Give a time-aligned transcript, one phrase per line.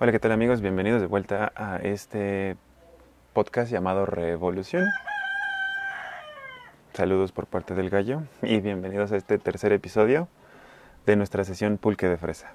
[0.00, 0.60] Hola, ¿qué tal amigos?
[0.60, 2.56] Bienvenidos de vuelta a este
[3.32, 4.86] podcast llamado Revolución.
[6.94, 10.28] Saludos por parte del gallo y bienvenidos a este tercer episodio
[11.04, 12.52] de nuestra sesión Pulque de Fresa.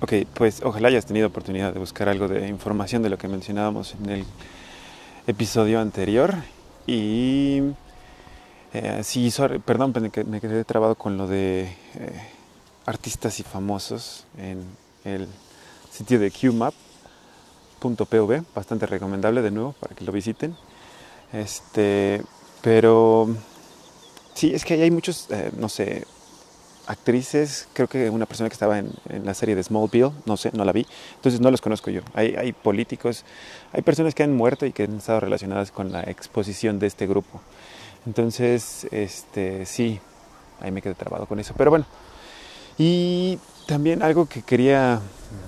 [0.00, 3.94] Ok, pues ojalá hayas tenido oportunidad de buscar algo de información de lo que mencionábamos
[4.02, 4.24] en el
[5.26, 6.32] episodio anterior
[6.86, 7.74] y
[8.72, 9.30] eh, sí,
[9.66, 9.92] perdón,
[10.26, 11.64] me quedé trabado con lo de
[11.96, 12.39] eh,
[12.86, 14.64] artistas y famosos en
[15.04, 15.28] el
[15.90, 16.72] sitio de qmap.pv,
[18.54, 20.56] bastante recomendable de nuevo para que lo visiten.
[21.32, 22.22] Este,
[22.62, 23.28] pero
[24.34, 26.06] sí, es que hay muchos, eh, no sé,
[26.86, 28.92] actrices, creo que una persona que estaba en,
[29.24, 32.02] la serie de Smallville, no sé, no la vi, entonces no los conozco yo.
[32.14, 33.24] Hay, hay políticos,
[33.72, 37.06] hay personas que han muerto y que han estado relacionadas con la exposición de este
[37.06, 37.40] grupo.
[38.06, 40.00] Entonces, este, sí,
[40.60, 41.54] ahí me quedé trabado con eso.
[41.56, 41.86] Pero bueno,
[42.80, 45.00] y también algo que quería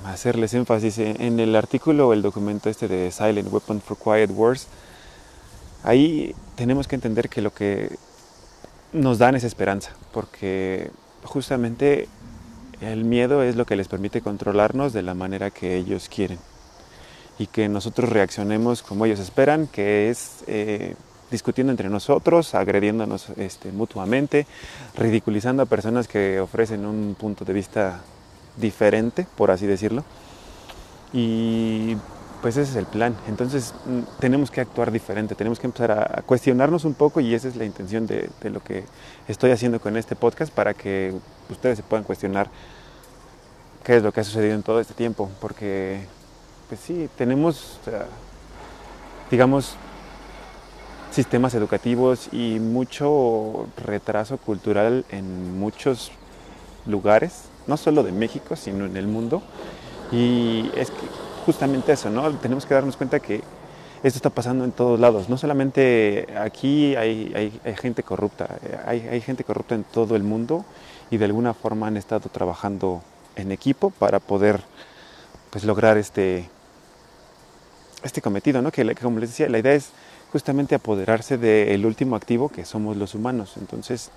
[0.05, 4.67] hacerles énfasis en el artículo o el documento este de Silent Weapon for Quiet Wars,
[5.83, 7.97] ahí tenemos que entender que lo que
[8.93, 10.91] nos dan es esperanza, porque
[11.25, 12.07] justamente
[12.83, 16.39] el miedo es lo que les permite controlarnos de la manera que ellos quieren
[17.39, 20.97] y que nosotros reaccionemos como ellos esperan, que es eh,
[21.33, 24.47] discutiendo entre nosotros, agrediéndonos este, mutuamente,
[24.97, 28.03] ridiculizando a personas que ofrecen un punto de vista
[28.57, 30.05] diferente, por así decirlo.
[31.13, 31.97] Y
[32.43, 33.17] pues ese es el plan.
[33.29, 37.49] Entonces mm, tenemos que actuar diferente, tenemos que empezar a, cuestionarnos un poco y esa
[37.49, 38.85] es la intención de, lo que
[39.27, 41.15] estoy haciendo con este podcast para que
[41.49, 42.51] ustedes se puedan cuestionar
[43.85, 45.31] qué es lo que ha sucedido en todo este tiempo.
[45.41, 46.05] Porque,
[46.69, 47.79] pues sí, tenemos,
[49.31, 49.77] digamos,
[51.13, 56.11] sistemas educativos y mucho retraso cultural en muchos
[56.87, 59.43] lugares, no solo de México, sino en el mundo.
[60.11, 60.91] Y es
[61.45, 62.31] justamente eso, ¿no?
[62.39, 63.43] Tenemos que darnos cuenta que
[64.03, 65.29] esto está pasando en todos lados.
[65.29, 68.49] No solamente aquí hay, gente corrupta,
[68.87, 70.65] hay, gente corrupta en todo el mundo
[71.11, 73.03] y de alguna forma han estado trabajando
[73.37, 74.61] en equipo para poder
[75.51, 76.49] pues, lograr este,
[78.03, 78.73] este cometido, ¿no?
[78.73, 79.91] Que como les decía, la idea es
[80.33, 83.55] justamente apoderarse del último activo que somos los humanos.
[83.59, 84.11] Entonces,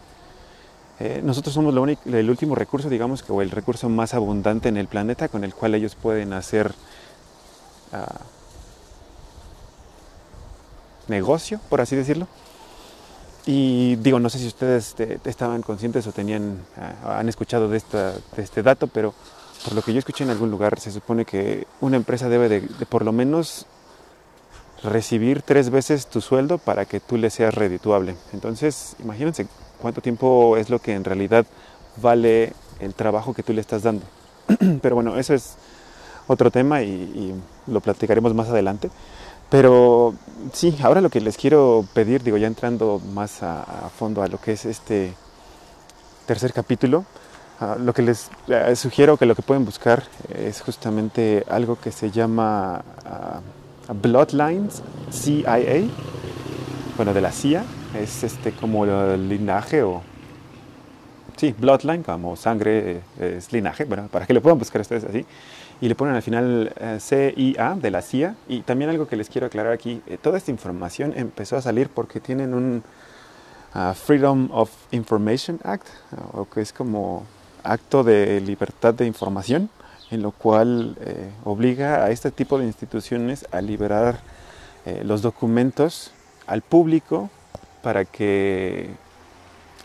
[0.99, 4.87] eh, nosotros somos el último recurso, digamos, que, o el recurso más abundante en el
[4.87, 6.73] planeta con el cual ellos pueden hacer
[7.91, 8.21] ah,
[11.09, 12.29] negocio, por así decirlo.
[13.45, 17.75] Y digo, no sé si ustedes eh, estaban conscientes o tenían, ah, han escuchado de,
[17.75, 19.13] esta, de este dato, pero
[19.65, 22.85] por lo que yo escuché en algún lugar, se supone que una empresa debe de
[22.85, 23.67] por lo menos
[24.85, 28.15] recibir tres veces tu sueldo para que tú le seas redituable.
[28.33, 29.47] Entonces, imagínense
[29.81, 31.45] cuánto tiempo es lo que en realidad
[31.97, 34.05] vale el trabajo que tú le estás dando.
[34.81, 35.55] Pero bueno, eso es
[36.27, 37.33] otro tema y,
[37.67, 38.89] lo platicaremos más adelante.
[39.49, 40.13] Pero
[40.53, 44.39] sí, ahora lo que les quiero pedir, digo, ya entrando más a, fondo a lo
[44.39, 45.13] que es este
[46.25, 47.05] tercer capítulo,
[47.59, 50.03] ah, lo que les eh, sugiero que lo que pueden buscar
[50.33, 53.41] es justamente algo que se llama ah,
[53.93, 54.81] Bloodlines
[55.11, 55.87] CIA,
[56.97, 57.63] bueno, de la CIA,
[57.99, 60.01] es este como el linaje o...
[61.37, 65.25] Sí, Bloodline, como sangre eh, es linaje, bueno, para que lo puedan buscar ustedes así.
[65.81, 68.35] Y le ponen al final eh, CIA de la CIA.
[68.47, 71.89] Y también algo que les quiero aclarar aquí, eh, toda esta información empezó a salir
[71.89, 72.83] porque tienen un
[73.73, 75.87] ah, Freedom of Information Act,
[76.31, 77.25] o que es como
[77.63, 79.69] acto de libertad de información
[80.11, 84.19] en lo cual eh, obliga a este tipo de instituciones a liberar
[84.85, 86.11] eh, los documentos
[86.47, 87.29] al público
[87.81, 88.89] para que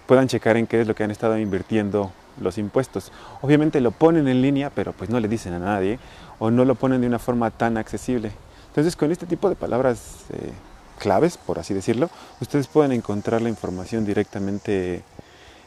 [0.06, 3.12] puedan checar en qué es lo que han estado invirtiendo los impuestos.
[3.42, 5.98] Obviamente lo ponen en línea, pero pues no le dicen a nadie
[6.38, 8.32] o no lo ponen de una forma tan accesible.
[8.69, 10.53] Entonces con este tipo de palabras eh,
[10.98, 12.10] claves, por así decirlo,
[12.41, 15.03] ustedes pueden encontrar la información directamente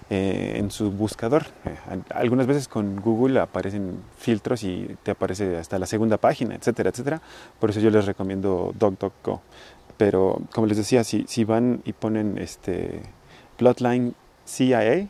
[0.09, 1.43] eh, en su buscador.
[1.65, 6.89] Eh, algunas veces con Google aparecen filtros y te aparece hasta la segunda página, etcétera,
[6.89, 7.21] etcétera.
[7.59, 9.41] Por eso yo les recomiendo DuckDuckGo.
[9.97, 13.01] Pero como les decía, si, si van y ponen este
[13.57, 14.13] Bloodline
[14.45, 15.09] CIA, eh,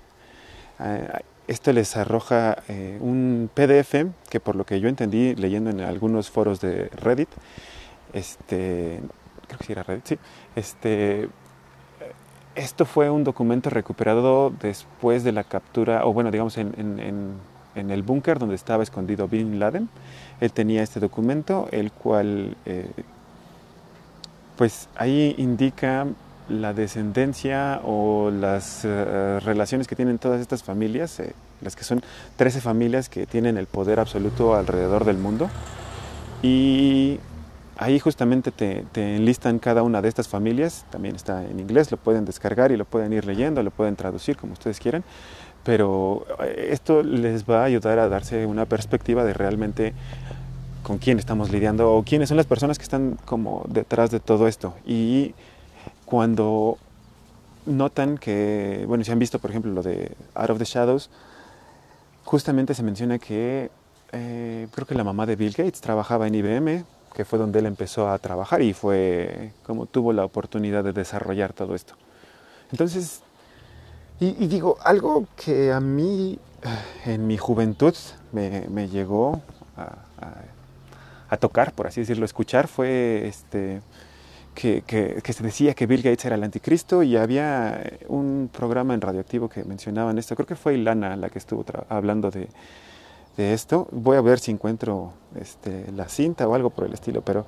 [1.47, 2.57] esto les arroja
[2.99, 7.29] un PDF que por lo que yo entendí leyendo en algunos foros de Reddit,
[8.13, 9.01] este,
[9.47, 10.17] creo que sí era Reddit, sí,
[10.55, 11.27] este,
[12.55, 17.39] esto fue un documento recuperado después de la captura, o bueno, digamos en,
[17.75, 19.89] el búnker donde estaba escondido Bin Laden.
[20.39, 22.89] Él tenía este documento, el cual, eh,
[24.57, 26.05] pues ahí indica
[26.49, 32.01] la descendencia o las eh, relaciones que tienen todas estas familias, eh, las que son
[32.35, 35.49] 13 familias que tienen el poder absoluto alrededor del mundo.
[36.41, 37.19] Y
[37.77, 38.85] ahí justamente te,
[39.15, 42.85] enlistan cada una de estas familias, también está en inglés, lo pueden descargar y lo
[42.85, 45.03] pueden ir leyendo, lo pueden traducir como ustedes quieran,
[45.63, 49.93] pero eh, esto les va a ayudar a darse una perspectiva de realmente
[50.83, 54.47] con quién estamos lidiando o quiénes son las personas que están como detrás de todo
[54.47, 54.73] esto.
[54.85, 55.33] Y
[56.05, 56.77] cuando
[57.65, 61.09] notan que, bueno, si han visto por ejemplo lo de Out of the Shadows,
[62.25, 63.71] justamente se menciona que
[64.11, 67.65] eh, creo que la mamá de Bill Gates trabajaba en IBM, que fue donde él
[67.65, 71.95] empezó a trabajar y fue como tuvo la oportunidad de desarrollar todo esto.
[72.71, 73.21] Entonces,
[74.19, 77.93] y, digo, algo que a mí eh, en mi juventud
[78.31, 79.41] me, me llegó
[79.75, 83.81] a, tocar, por así decirlo, escuchar, fue este,
[84.53, 88.93] que, que, que, se decía que Bill Gates era el anticristo y había un programa
[88.93, 90.35] en radioactivo que mencionaban esto.
[90.35, 92.49] Creo que fue Ilana la que estuvo hablando de,
[93.37, 93.87] de esto.
[93.91, 97.45] Voy a ver si encuentro este, la cinta o algo por el estilo, pero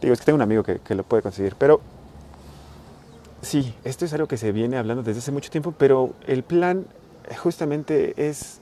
[0.00, 1.54] digo, es que tengo un amigo que, que, lo puede conseguir.
[1.56, 1.80] Pero
[3.42, 6.86] sí, esto es algo que se viene hablando desde hace mucho tiempo, pero el plan
[7.42, 8.60] justamente es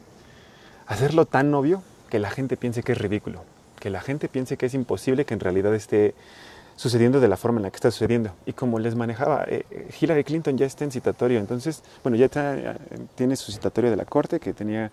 [0.87, 3.43] hacerlo tan obvio que la gente piense que es ridículo,
[3.79, 6.15] que la gente piense que es imposible que en realidad esté
[6.77, 8.31] sucediendo de la forma en la que está sucediendo.
[8.47, 9.65] Y como les manejaba, eh,
[10.01, 12.29] Hillary Clinton ya está en citatorio, entonces, bueno, ya
[13.17, 14.91] tiene su citatorio de la corte que tenía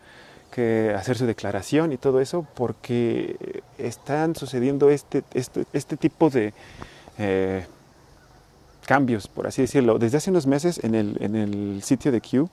[0.51, 6.53] que hacer su declaración y todo eso porque están sucediendo este, este, este tipo de
[7.17, 7.65] eh,
[8.85, 9.99] cambios, por así decirlo.
[9.99, 12.49] Desde hace unos meses en el, en el sitio de Q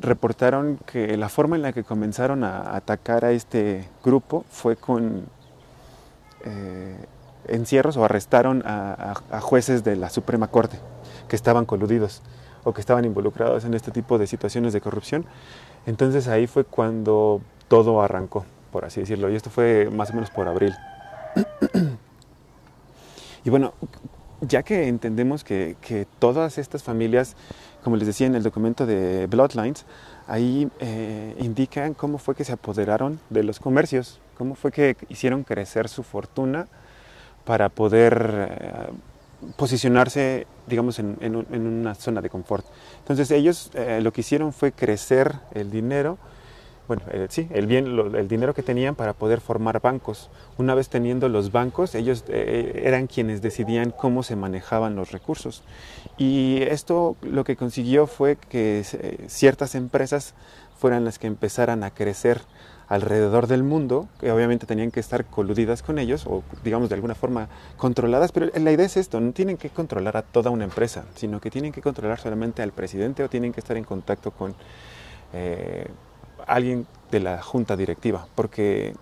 [0.00, 5.26] reportaron que la forma en la que comenzaron a atacar a este grupo fue con
[6.44, 6.96] eh,
[7.48, 10.78] encierros o arrestaron a, a, a jueces de la Suprema Corte
[11.28, 12.22] que estaban coludidos
[12.64, 15.24] o que estaban involucrados en este tipo de situaciones de corrupción.
[15.86, 20.30] Entonces ahí fue cuando todo arrancó, por así decirlo, y esto fue más o menos
[20.30, 20.74] por abril.
[23.44, 23.74] y bueno,
[24.42, 27.36] ya que entendemos que, todas estas familias,
[27.82, 29.86] como les decía en el documento de Bloodlines,
[30.26, 35.44] ahí eh, indican cómo fue que se apoderaron de los comercios, cómo fue que hicieron
[35.44, 36.66] crecer su fortuna
[37.44, 38.86] para poder eh,
[39.56, 42.64] posicionarse, digamos, en, en, una zona de confort.
[42.98, 46.18] Entonces ellos eh, lo que hicieron fue crecer el dinero,
[46.88, 50.30] bueno, eh, sí, el, bien, el dinero que tenían para poder formar bancos.
[50.58, 55.62] Una vez teniendo los bancos, ellos eh, eran quienes decidían cómo se manejaban los recursos.
[56.18, 58.84] Y esto lo que consiguió fue que
[59.28, 60.34] ciertas empresas
[60.82, 62.40] fueran las que empezaran a crecer
[62.88, 67.14] alrededor del mundo, que obviamente tenían que estar coludidas con ellos o digamos de alguna
[67.14, 71.04] forma controladas, pero la idea es esto, no tienen que controlar a toda una empresa,
[71.14, 74.56] sino que tienen que controlar solamente al presidente o tienen que estar en contacto con
[75.32, 75.86] eh,
[76.48, 78.96] alguien de la junta directiva, porque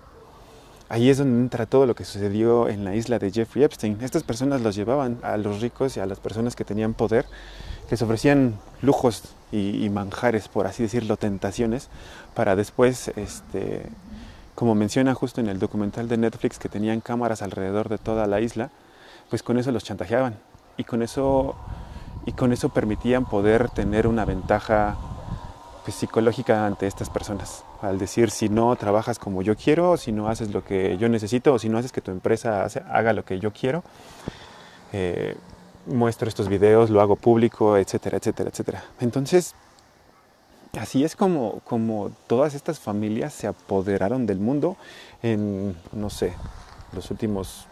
[0.87, 3.97] ahí es donde entra todo lo que sucedió en la isla de Jeffrey Epstein.
[4.01, 7.25] Estas personas los llevaban a los ricos y a las personas que tenían poder,
[7.89, 11.89] les ofrecían lujos y, y manjares, por así decirlo, tentaciones,
[12.33, 13.83] para después, este,
[14.55, 18.41] como menciona justo en el documental de Netflix, que tenían cámaras alrededor de toda la
[18.41, 18.69] isla,
[19.29, 20.35] pues con eso los chantajeaban
[20.77, 21.55] y con eso,
[22.25, 24.97] y con eso permitían poder tener una ventaja
[25.83, 27.63] pues, psicológica ante estas personas.
[27.81, 31.53] Al decir, si no trabajas como yo quiero, si no haces lo que yo necesito,
[31.53, 33.83] o si no haces que tu empresa haga lo que yo quiero,
[34.93, 35.35] eh,
[35.85, 38.83] muestro estos videos, lo hago público, etcétera, etcétera, etcétera.
[38.99, 39.55] Entonces,
[40.79, 44.77] así es como, como todas estas familias se apoderaron del mundo
[45.21, 46.33] en, no sé,
[46.93, 47.67] los últimos,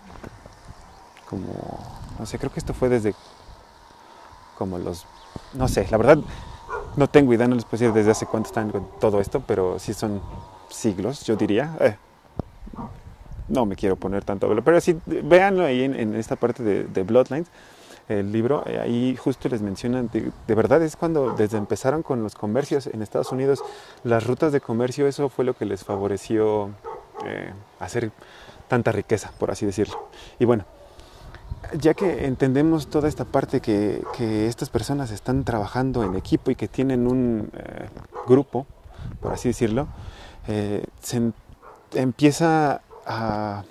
[1.30, 1.80] como,
[2.18, 3.14] no sé, creo que esto fue desde
[4.58, 5.06] como los,
[5.54, 6.18] no sé, la verdad
[6.96, 9.80] no tengo idea, no les puedo decir desde hace cuánto están con todo esto, pero
[9.80, 10.22] sí son
[10.70, 11.76] siglos, yo diría.
[11.80, 11.96] Eh,
[13.48, 17.04] no me quiero poner tanto, pero sí, véanlo ahí en, en esta parte de, de
[17.04, 17.48] Bloodlines
[18.10, 22.34] el libro, eh, ahí justo les mencionan, de, verdad es cuando desde empezaron con los
[22.34, 23.64] comercios en Estados Unidos,
[24.04, 26.72] las rutas de comercio, eso fue lo que les favoreció
[27.26, 28.12] eh, hacer
[28.68, 30.10] tanta riqueza, por así decirlo.
[30.40, 30.66] Y bueno,
[31.80, 36.56] ya que entendemos toda esta parte que, que estas personas están trabajando en equipo y
[36.56, 37.90] que tienen un eh,
[38.28, 38.66] grupo,
[39.22, 39.88] por así decirlo,
[41.02, 41.32] se
[41.94, 43.64] empieza a,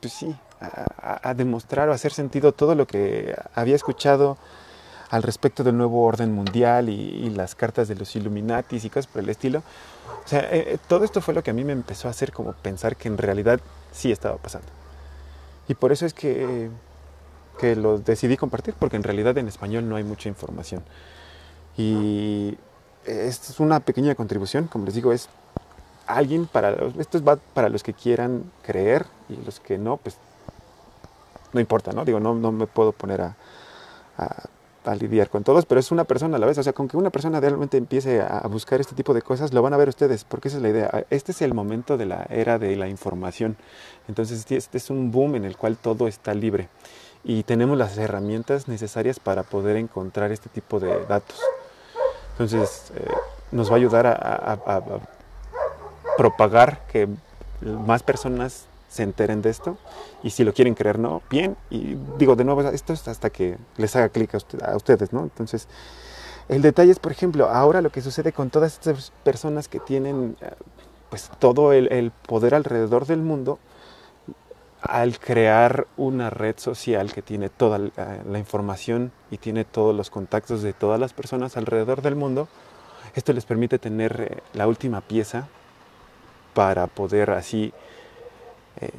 [0.00, 4.38] pues sí, a, a, demostrar o hacer sentido todo lo que había escuchado
[5.10, 9.06] al respecto del nuevo orden mundial y, y las cartas de los Illuminatis y cosas
[9.06, 9.62] por el estilo.
[10.24, 12.52] O sea, eh, todo esto fue lo que a mí me empezó a hacer como
[12.52, 13.60] pensar que en realidad
[13.92, 14.68] sí estaba pasando.
[15.68, 16.70] Y por eso es que,
[17.58, 20.82] que lo decidí compartir, porque en realidad en español no hay mucha información.
[21.76, 22.56] Y
[23.04, 25.28] esto es una pequeña contribución, como les digo, es
[26.06, 30.16] alguien para esto es para los que quieran creer y los que no, pues
[31.52, 32.04] no importa, ¿no?
[32.04, 33.36] Digo, no, no me puedo poner a,
[34.16, 36.58] a, lidiar con todos, pero es una persona a la vez.
[36.58, 39.62] O sea, con que una persona realmente empiece a, buscar este tipo de cosas, lo
[39.62, 41.04] van a ver ustedes, porque esa es la idea.
[41.10, 43.56] Este es el momento de la era de la información.
[44.08, 46.68] Entonces, este es un boom en el cual todo está libre
[47.24, 51.40] y tenemos las herramientas necesarias para poder encontrar este tipo de datos.
[52.32, 53.06] Entonces, eh,
[53.52, 54.82] nos va a ayudar a
[56.16, 57.08] propagar que
[57.60, 59.78] más personas se enteren de esto
[60.22, 61.56] y si lo quieren creer, no, bien.
[61.70, 65.22] Y digo, de nuevo, esto es hasta que les haga clic a, ustedes, ¿no?
[65.22, 65.66] Entonces,
[66.48, 70.36] el detalle es, por ejemplo, ahora lo que sucede con todas estas personas que tienen
[70.42, 70.50] eh,
[71.08, 73.58] pues todo el, poder alrededor del mundo,
[74.82, 80.60] al crear una red social que tiene toda la información y tiene todos los contactos
[80.60, 82.48] de todas las personas alrededor del mundo,
[83.14, 85.48] esto les permite tener eh, la última pieza
[86.54, 87.72] para poder así
[88.80, 88.90] eh,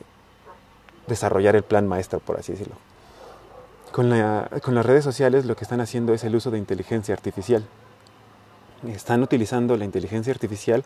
[1.08, 2.76] desarrollar el plan maestro, por así decirlo.
[3.94, 7.64] Con, las redes sociales lo que están haciendo es el uso de inteligencia artificial.
[8.88, 10.84] Están utilizando la inteligencia artificial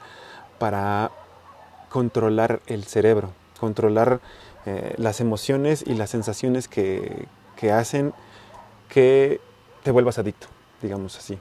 [0.60, 1.12] para
[1.90, 4.20] controlar el cerebro, controlar
[4.66, 7.28] eh, las emociones y las sensaciones que,
[7.72, 8.14] hacen
[8.90, 9.40] que
[9.84, 10.48] te vuelvas adicto,
[10.82, 11.40] digamos así.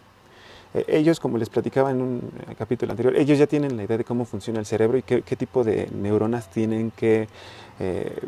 [0.76, 3.96] Eh, ellos, como les platicaba en un eh, capítulo anterior, ellos ya tienen la idea
[3.96, 7.28] de cómo funciona el cerebro y qué, tipo de neuronas tienen que
[7.80, 8.18] eh,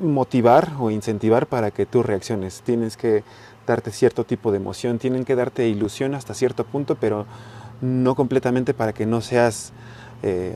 [0.00, 2.62] motivar o incentivar para que tú reacciones.
[2.66, 3.24] Tienes que
[3.66, 7.24] darte cierto tipo de emoción, tienen que darte ilusión hasta cierto punto, pero
[7.80, 9.72] no completamente para que no seas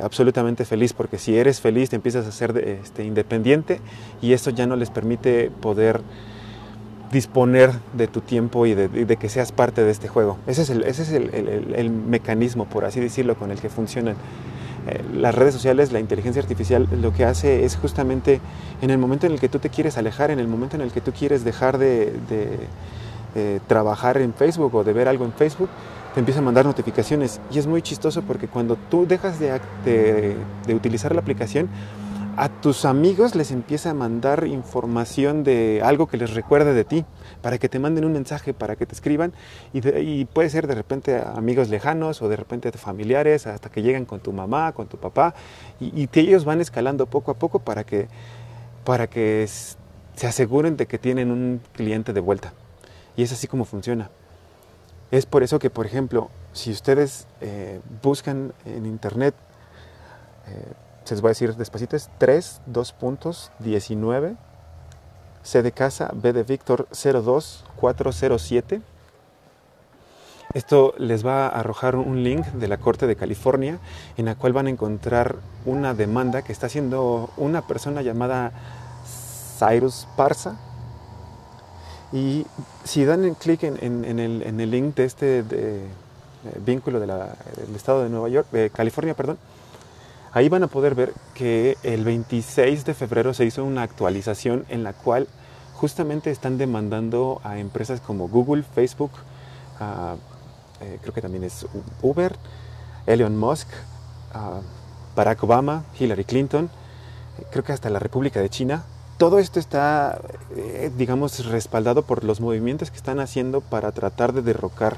[0.02, 3.80] absolutamente feliz, porque si eres feliz te empiezas a ser este, independiente
[4.20, 6.00] y eso ya no les permite poder
[7.12, 10.38] disponer de tu tiempo y de, que seas parte de este juego.
[10.46, 14.16] Ese es, el, mecanismo, por así decirlo, con el que funcionan
[14.88, 18.40] eh, las redes sociales, la inteligencia artificial, lo que hace es justamente
[18.80, 20.90] en el momento en el que tú te quieres alejar, en el momento en el
[20.90, 22.14] que tú quieres dejar de,
[23.34, 25.68] eh, trabajar en Facebook o de ver algo en Facebook,
[26.14, 27.40] te empieza a mandar notificaciones.
[27.52, 29.60] Y es muy chistoso porque cuando tú dejas de,
[30.66, 31.68] de utilizar la aplicación,
[32.36, 37.04] a tus amigos les empieza a mandar información de algo que les recuerde de ti,
[37.42, 39.32] para que te manden un mensaje, para que te escriban,
[39.72, 44.20] y, puede ser de repente amigos lejanos o de repente familiares, hasta que llegan con
[44.20, 45.34] tu mamá, con tu papá,
[45.80, 48.08] y, ellos van escalando poco a poco para que,
[48.84, 52.52] para que se aseguren de que tienen un cliente de vuelta.
[53.16, 54.10] Y es así como funciona.
[55.10, 59.34] Es por eso que, por ejemplo, si ustedes eh, buscan en internet,
[60.48, 60.72] eh,
[61.04, 64.36] se les voy a decir despacito, es 3, 2 puntos, 19,
[65.42, 68.80] C de casa, B de Víctor 02 407.
[70.54, 73.78] Esto les va a arrojar un link de la Corte de California
[74.16, 78.52] en la cual van a encontrar una demanda que está haciendo una persona llamada
[79.58, 80.56] Cyrus Parsa.
[82.12, 82.46] Y
[82.84, 85.86] si dan clic en, el, en, el, link de este eh,
[86.64, 87.10] vínculo del
[87.74, 89.38] estado de Nueva York, California, perdón,
[90.34, 94.82] Ahí van a poder ver que el 26 de febrero se hizo una actualización en
[94.82, 95.28] la cual
[95.74, 99.10] justamente están demandando a empresas como Google, Facebook,
[100.80, 101.66] eh, creo que también es
[102.00, 102.34] Uber,
[103.04, 103.68] Elon Musk,
[105.14, 106.70] Barack Obama, Hillary Clinton,
[107.50, 108.84] creo que hasta la República de China.
[109.18, 110.18] Todo esto está,
[110.56, 114.96] eh, digamos, respaldado por los movimientos que están haciendo para tratar de derrocar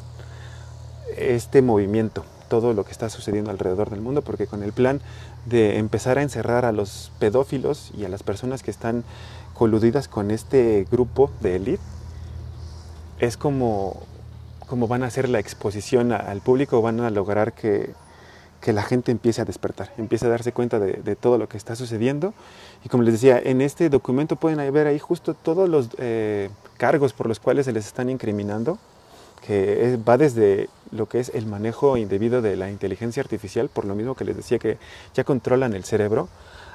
[1.17, 2.25] este movimiento
[2.61, 5.01] todo lo que está sucediendo alrededor del mundo, porque con el plan
[5.45, 9.03] de empezar a encerrar a los pedófilos y a las personas que están
[9.55, 11.83] coludidas con este grupo de élite,
[13.19, 14.03] es como,
[14.69, 17.93] como van a hacer la exposición al público, van a lograr que,
[18.61, 21.75] que la gente empiece a despertar, empiece a darse cuenta de, todo lo que está
[21.75, 22.35] sucediendo.
[22.85, 27.13] Y como les decía, en este documento pueden ver ahí justo todos los eh, cargos
[27.13, 28.79] por los cuales se les están incriminando
[29.47, 33.95] que va desde lo que es el manejo indebido de la inteligencia artificial, por lo
[33.95, 34.79] mismo que les decía que
[35.15, 36.29] ya controlan el cerebro,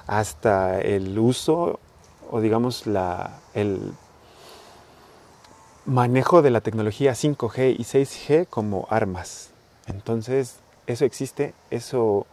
[0.07, 1.79] hasta el uso
[2.29, 3.93] o digamos la, el
[5.85, 9.51] manejo de la tecnología 5G y 6G como armas.
[9.87, 12.27] Entonces, eso existe, eso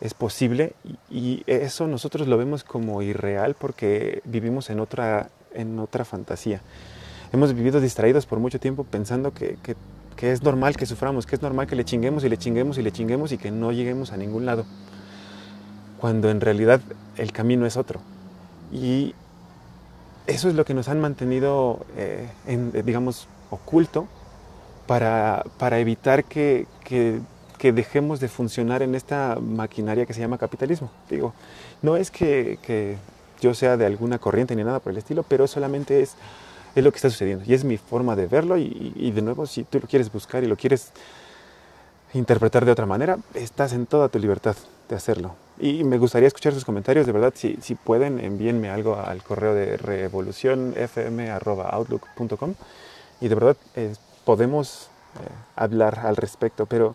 [0.00, 0.74] es posible
[1.10, 6.60] y, eso nosotros lo vemos como irreal porque vivimos en otra, en otra fantasía
[7.36, 9.58] hemos vivido distraídos por mucho tiempo pensando que,
[10.20, 12.90] es normal que suframos, que es normal que le chinguemos y le chinguemos y le
[12.90, 14.64] chinguemos y que no lleguemos a ningún lado.
[16.00, 16.80] Cuando en realidad
[17.16, 18.00] el camino es otro.
[18.72, 19.14] Y
[20.26, 24.08] eso es lo que nos han mantenido, eh, en, digamos, oculto
[24.86, 27.20] para, para evitar que, que,
[27.58, 30.90] que, dejemos de funcionar en esta maquinaria que se llama capitalismo.
[31.10, 31.34] Digo,
[31.82, 32.96] no es que, que
[33.40, 36.16] yo sea de alguna corriente ni nada por el estilo, pero solamente es,
[36.76, 39.64] es lo que está sucediendo y es mi forma de verlo y, de nuevo si
[39.64, 40.92] tú lo quieres buscar y lo quieres
[42.12, 44.56] interpretar de otra manera, estás en toda tu libertad
[44.88, 45.34] de hacerlo.
[45.58, 49.54] Y me gustaría escuchar sus comentarios, de verdad, si, si pueden, envíenme algo al correo
[49.54, 52.54] de revolucionfm.outlook.com
[53.20, 55.18] y de verdad eh, podemos eh,
[55.56, 56.94] hablar al respecto, pero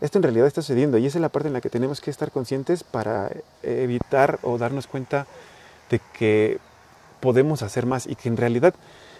[0.00, 2.30] esto en realidad está sucediendo y es la parte en la que tenemos que estar
[2.30, 3.30] conscientes para
[3.62, 5.26] evitar o darnos cuenta
[5.90, 6.58] de que
[7.20, 8.74] podemos hacer más y que en realidad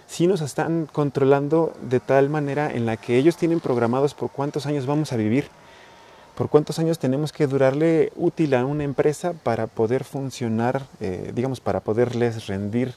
[0.07, 4.65] sí nos están controlando de tal manera en la que ellos tienen programados por cuántos
[4.65, 5.49] años vamos a vivir
[6.35, 11.59] por cuántos años tenemos que durarle útil a una empresa para poder funcionar, eh, digamos,
[11.59, 12.95] para poderles rendir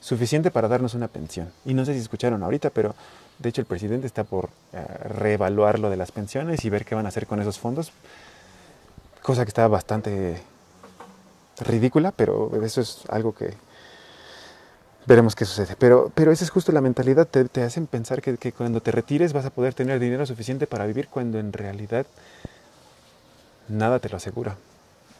[0.00, 1.50] suficiente para darnos una pensión.
[1.64, 2.94] Y no sé si escucharon ahorita, pero
[3.38, 6.94] de hecho el presidente está por eh, reevaluar lo de las pensiones y ver qué
[6.94, 7.92] van a hacer con esos fondos,
[9.22, 10.42] cosa que está bastante
[11.60, 13.54] ridícula, pero eso es algo que
[15.06, 15.76] veremos qué sucede.
[15.78, 19.32] Pero, pero esa es justo la mentalidad, te, te hacen pensar que, cuando te retires
[19.32, 22.06] vas a poder tener dinero suficiente para vivir cuando en realidad
[23.68, 24.56] nada te lo asegura.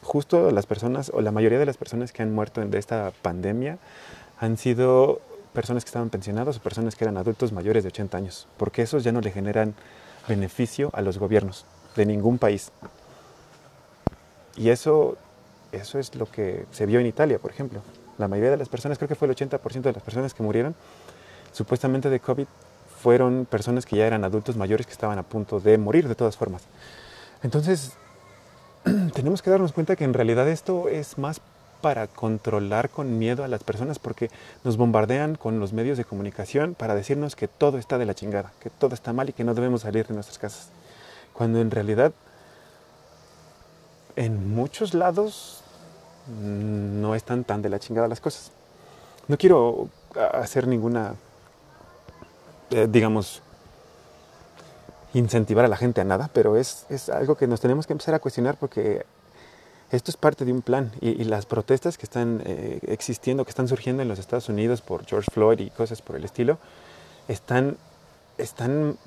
[0.03, 3.77] Justo las personas, o la mayoría de las personas que han muerto de esta pandemia,
[4.39, 5.21] han sido
[5.53, 9.03] personas que estaban pensionados o personas que eran adultos mayores de 80 años, porque esos
[9.03, 9.73] ya no le generan
[10.27, 11.65] beneficio a los gobiernos
[11.95, 12.71] de ningún país.
[14.55, 15.17] Y eso,
[15.71, 17.81] eso es lo que se vio en Italia, por ejemplo.
[18.17, 20.75] La mayoría de las personas, creo que fue el 80% de las personas que murieron,
[21.51, 22.47] supuestamente de COVID,
[23.01, 26.35] fueron personas que ya eran adultos mayores que estaban a punto de morir de todas
[26.35, 26.63] formas.
[27.43, 27.93] Entonces,
[29.13, 31.41] tenemos que darnos cuenta que en realidad esto es más
[31.81, 34.31] para controlar con miedo a las personas porque
[34.63, 38.51] nos bombardean con los medios de comunicación para decirnos que todo está de la chingada,
[38.59, 40.69] que todo está mal y que no debemos salir de nuestras casas.
[41.33, 42.13] Cuando en realidad
[44.15, 45.63] en muchos lados
[46.27, 48.51] no están tan de la chingada las cosas.
[49.27, 49.89] No quiero
[50.33, 51.15] hacer ninguna,
[52.71, 53.41] eh, digamos,
[55.13, 58.13] incentivar a la gente a nada, pero es, es, algo que nos tenemos que empezar
[58.13, 59.05] a cuestionar porque
[59.91, 63.67] esto es parte de un plan y, las protestas que están eh, existiendo, que están
[63.67, 66.57] surgiendo en los Estados Unidos por George Floyd y cosas por el estilo,
[67.27, 67.77] están,
[68.37, 68.97] están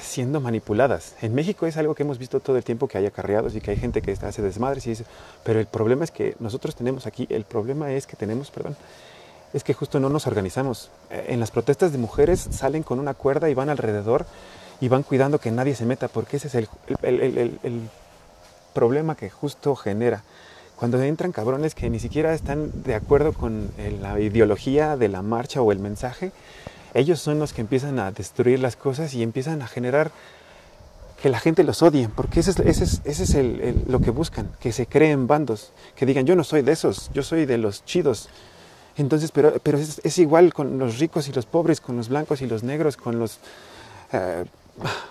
[0.00, 1.14] siendo manipuladas.
[1.22, 3.70] En México es algo que hemos visto todo el tiempo, que hay acarreados y que
[3.70, 5.04] hay gente que hace desmadres y dice,
[5.44, 8.76] pero el problema es que nosotros tenemos aquí, el problema es que tenemos, perdón,
[9.52, 10.90] es que justo no nos organizamos.
[11.10, 14.26] Eh, en las protestas de mujeres salen con una cuerda y van alrededor
[14.80, 16.68] y van cuidando que nadie se meta, porque ese es el,
[17.02, 17.80] el, el, el,
[18.72, 20.22] problema que justo genera.
[20.76, 23.68] Cuando entran cabrones que ni siquiera están de acuerdo con
[24.00, 26.30] la ideología de la marcha o el mensaje,
[26.94, 30.10] ellos son los que empiezan a destruir las cosas y empiezan a generar
[31.22, 34.50] que la gente los odie, porque ese es, ese es, ese es lo que buscan,
[34.58, 37.84] que se creen bandos, que digan yo no soy de esos, yo soy de los
[37.84, 38.28] chidos.
[38.96, 42.46] Entonces, pero, pero es, igual con los ricos y los pobres, con los blancos y
[42.46, 43.38] los negros, con los
[44.12, 44.44] uh,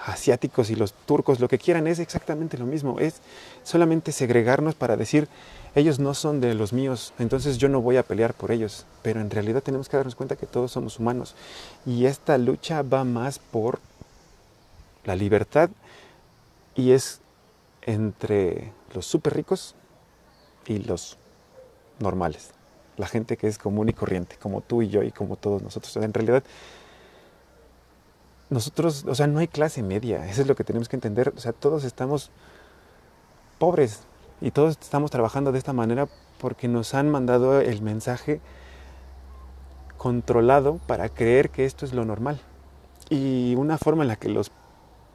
[0.06, 3.00] asiáticos y los turcos, lo que quieran, es exactamente lo mismo.
[3.00, 3.16] Es
[3.64, 5.28] solamente segregarnos para decir,
[5.76, 8.86] ellos no son de los míos, entonces yo no voy a pelear por ellos.
[9.02, 11.36] Pero en realidad tenemos que darnos cuenta que todos somos humanos.
[11.86, 13.80] Y esta lucha va más por
[15.06, 15.70] la libertad
[16.76, 17.22] y es
[17.84, 19.76] entre los súper ricos
[20.66, 21.18] y los
[22.00, 22.52] normales.
[22.98, 25.96] La gente que es común y corriente, como tú y yo y como todos nosotros.
[25.98, 26.44] En realidad
[28.50, 31.40] nosotros, o sea, no hay clase media, eso es lo que tenemos que entender, o
[31.40, 32.32] sea, todos estamos
[33.60, 34.02] pobres
[34.42, 36.08] y todos estamos trabajando de esta manera
[36.40, 38.40] porque nos han mandado el mensaje
[39.98, 42.40] controlado para creer que esto es lo normal.
[43.10, 44.52] Y una forma en la que los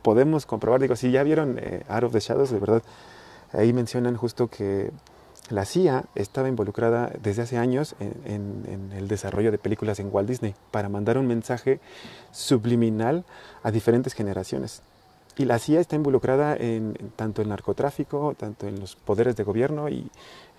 [0.02, 2.82] podemos comprobar, digo, si ya vieron eh, Out of the Shadows, de verdad,
[3.52, 4.90] ahí mencionan justo que
[5.50, 10.54] la CIA estaba involucrada desde hace años en, el desarrollo de películas en Walt Disney
[10.70, 11.80] para mandar un mensaje
[12.30, 13.24] subliminal
[13.62, 14.82] a diferentes generaciones.
[15.36, 19.42] Y la CIA está involucrada en, en tanto el narcotráfico, tanto en los poderes de
[19.42, 20.10] gobierno y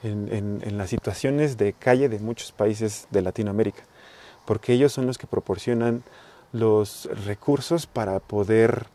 [0.03, 3.83] en, en las situaciones de calle de muchos países de Latinoamérica,
[4.45, 6.03] porque ellos son los que proporcionan
[6.51, 8.88] los recursos para poder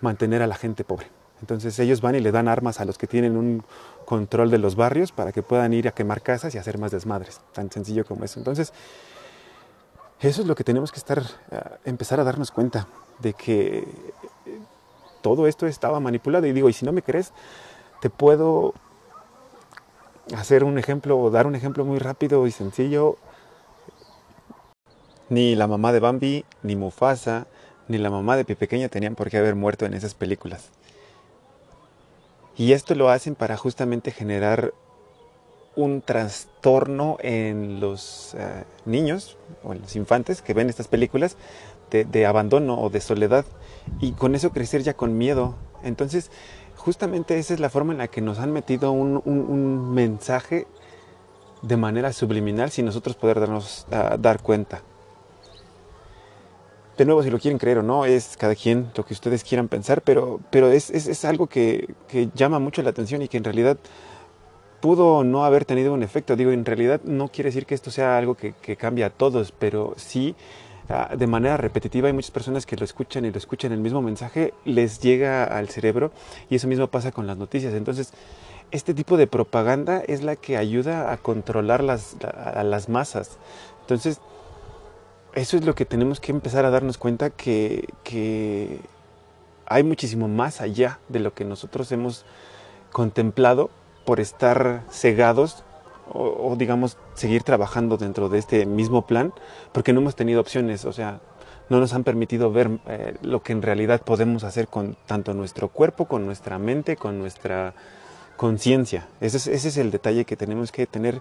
[0.00, 1.06] mantener a la gente pobre.
[1.40, 3.64] Entonces ellos van y le dan armas a los que tienen un
[4.04, 7.40] control de los barrios para que puedan ir a quemar casas y hacer más desmadres.
[7.52, 8.40] Tan sencillo como eso.
[8.40, 8.72] Entonces,
[10.20, 12.88] eso es lo que tenemos que estar, uh, empezar a darnos cuenta
[13.20, 13.86] de que
[15.22, 16.46] todo esto estaba manipulado.
[16.46, 17.32] Y digo, y si no me crees,
[18.00, 18.74] te puedo
[20.36, 23.16] hacer un ejemplo o dar un ejemplo muy rápido y sencillo.
[25.28, 27.46] Ni la mamá de Bambi, ni Mufasa,
[27.86, 30.70] ni la mamá de Pi Pequeña tenían por qué haber muerto en esas películas.
[32.56, 34.74] Y esto lo hacen para justamente generar
[35.78, 41.36] un trastorno en los eh, niños o en los infantes que ven estas películas
[41.90, 43.46] de, abandono o de soledad
[44.00, 45.54] y con eso crecer ya con miedo.
[45.84, 46.32] Entonces,
[46.76, 50.66] justamente esa es la forma en la que nos han metido un, mensaje
[51.62, 54.82] de manera subliminal sin nosotros poder darnos dar cuenta.
[56.98, 59.68] De nuevo, si lo quieren creer o no, es cada quien lo que ustedes quieran
[59.68, 63.44] pensar, pero, pero es, es, algo que, que, llama mucho la atención y que en
[63.44, 63.78] realidad
[64.80, 66.36] pudo no haber tenido un efecto.
[66.36, 69.52] Digo, en realidad no quiere decir que esto sea algo que, que cambie a todos,
[69.52, 70.34] pero sí
[70.88, 74.02] ah, de manera repetitiva hay muchas personas que lo escuchan y lo escuchan el mismo
[74.02, 76.12] mensaje, les llega al cerebro
[76.50, 77.74] y eso mismo pasa con las noticias.
[77.74, 78.12] Entonces,
[78.70, 83.38] este tipo de propaganda es la que ayuda a controlar las, a las masas.
[83.82, 84.20] Entonces,
[85.34, 88.80] eso es lo que tenemos que empezar a darnos cuenta que, que
[89.66, 92.24] hay muchísimo más allá de lo que nosotros hemos
[92.90, 93.70] contemplado
[94.08, 95.64] por estar cegados
[96.10, 99.34] o, digamos seguir trabajando dentro de este mismo plan
[99.72, 101.20] porque no hemos tenido opciones, o sea,
[101.68, 105.68] no nos han permitido ver eh, lo que en realidad podemos hacer con tanto nuestro
[105.68, 107.74] cuerpo, con nuestra mente, con nuestra
[108.38, 109.06] conciencia.
[109.20, 111.20] Ese es, el detalle que tenemos que tener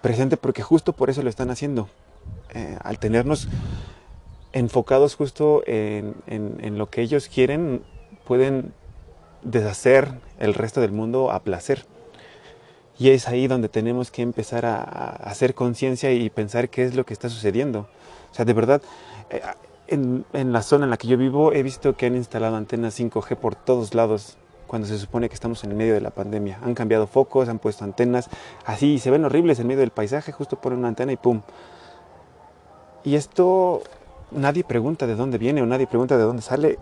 [0.00, 1.88] presente porque justo por eso lo están haciendo,
[2.54, 3.48] eh, al tenernos
[4.52, 7.82] enfocados justo en, lo que ellos quieren,
[8.24, 8.74] pueden
[9.42, 11.84] deshacer el resto del mundo a placer.
[12.98, 17.06] Y es ahí donde tenemos que empezar a, hacer conciencia y pensar qué es lo
[17.06, 17.88] que está sucediendo.
[18.30, 18.82] O sea, de verdad,
[19.30, 19.40] eh,
[19.86, 22.98] en, en, la zona en la que yo vivo he visto que han instalado antenas
[22.98, 24.36] 5G por todos lados
[24.68, 26.58] cuando se supone que estamos en el medio de la pandemia.
[26.62, 28.28] Han cambiado focos, han puesto antenas,
[28.64, 31.40] así se ven horribles en medio del paisaje, justo ponen una antena y ¡pum!
[33.02, 33.82] Y esto
[34.30, 36.78] nadie pregunta de dónde viene o nadie pregunta de dónde sale.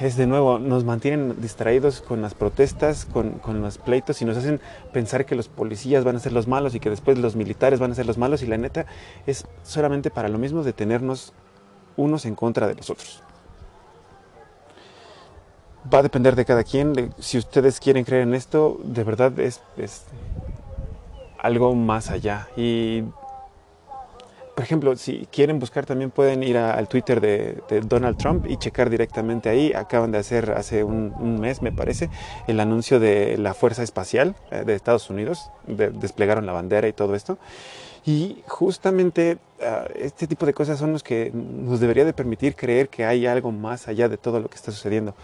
[0.00, 4.60] Es de nuevo, nos mantienen distraídos con las protestas, con, los pleitos y nos hacen
[4.92, 7.90] pensar que los policías van a ser los malos y que después los militares van
[7.90, 8.86] a ser los malos y la neta
[9.26, 11.32] es solamente para lo mismo de tenernos
[11.96, 13.24] unos en contra de los otros.
[15.92, 19.62] Va a depender de cada quien, si ustedes quieren creer en esto, de verdad es,
[19.76, 20.04] es
[21.40, 22.48] algo más allá.
[22.56, 23.02] Y
[24.58, 28.90] por ejemplo, si quieren buscar también pueden ir al Twitter de, Donald Trump y checar
[28.90, 29.72] directamente ahí.
[29.72, 32.10] Acaban de hacer hace un, mes, me parece,
[32.48, 35.52] el anuncio de la Fuerza Espacial eh, de Estados Unidos.
[35.68, 37.38] desplegaron la bandera y todo esto.
[38.08, 42.88] Y justamente ah, este tipo de cosas son los que nos debería de permitir creer
[42.88, 45.14] que hay algo más allá de todo lo que está sucediendo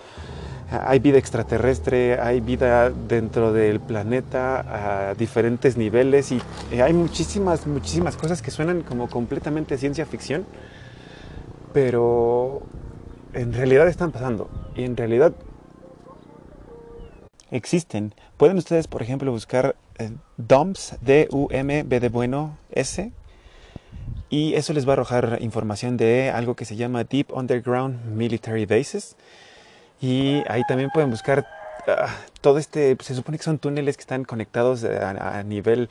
[0.71, 6.41] hay vida extraterrestre, hay vida dentro del planeta a diferentes niveles y
[6.81, 10.47] hay muchísimas, muchísimas cosas que suenan como completamente ciencia ficción,
[11.73, 12.63] pero
[13.33, 15.33] en realidad están pasando y en realidad
[17.51, 18.15] existen.
[18.37, 23.13] Pueden ustedes, por ejemplo, buscar eh, DUMS, D-U-M-B de bueno, S,
[24.31, 28.67] y eso les va a arrojar información de algo que se llama Deep Underground Military
[28.67, 29.17] Bases
[30.01, 31.47] y ahí también pueden buscar
[31.87, 32.09] ah,
[32.41, 35.89] todo este, se supone que son túneles que están conectados a, nivel,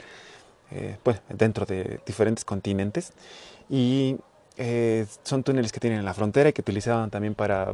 [0.72, 3.14] eh, pues, dentro de diferentes continentes.
[3.70, 4.18] Y
[4.58, 7.74] eh, son túneles que tienen en la frontera y que utilizaban también para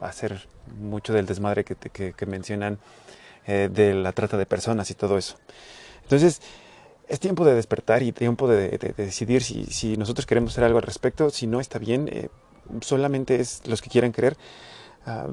[0.00, 0.48] hacer
[0.80, 1.76] mucho del desmadre que,
[2.12, 2.78] que, mencionan
[3.46, 5.36] eh, de la trata de personas y todo eso.
[6.02, 6.40] Entonces,
[7.08, 10.84] es tiempo de despertar y tiempo de, decidir si, si, nosotros queremos hacer algo al
[10.84, 11.30] respecto.
[11.30, 12.30] Si no está bien,
[12.80, 14.36] solamente es los que quieran creer.
[15.06, 15.28] Ah,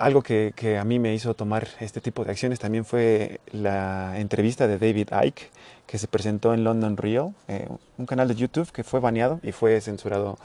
[0.00, 4.66] algo que, a mí me hizo tomar este tipo de acciones también fue la entrevista
[4.66, 5.50] de David Icke
[5.86, 7.68] que se presentó en London Real, eh,
[7.98, 10.38] un canal de YouTube que fue baneado y fue censurado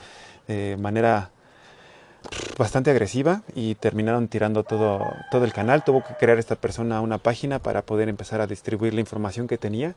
[0.47, 1.32] de manera
[2.58, 5.84] bastante agresiva y terminaron tirando todo, todo el canal.
[5.84, 9.58] Tuvo que crear esta persona una página para poder empezar a distribuir la información que
[9.58, 9.96] tenía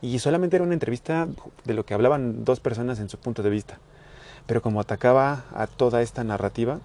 [0.00, 1.28] y solamente era una entrevista
[1.64, 3.78] de lo que hablaban dos personas en su punto de vista.
[4.46, 6.80] Pero como atacaba a toda esta narrativa,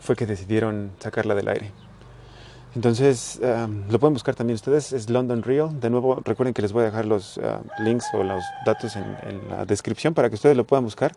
[0.00, 1.72] fue que decidieron sacarla del aire.
[2.74, 5.80] Entonces, lo pueden buscar también ustedes, es London Real.
[5.80, 9.40] De nuevo, recuerden que les voy a dejar los ah, links o los datos en,
[9.48, 11.12] la descripción para que ustedes lo puedan buscar.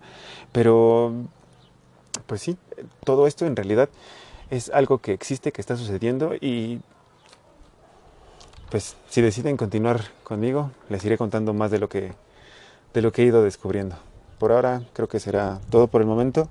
[0.51, 1.13] Pero,
[2.25, 2.57] pues sí,
[3.03, 3.89] todo esto en realidad
[4.49, 6.81] es algo que existe, que está sucediendo y
[8.69, 12.13] pues si deciden continuar conmigo, les iré contando más de lo que,
[12.93, 13.95] de lo que he ido descubriendo.
[14.39, 16.49] Por ahora creo que será todo por el momento.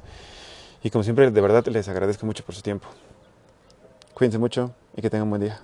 [0.85, 2.87] Y como siempre, de verdad les agradezco mucho por su tiempo.
[4.15, 5.61] Cuídense mucho y que tengan un buen día.